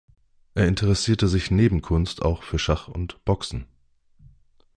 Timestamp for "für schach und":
2.41-3.23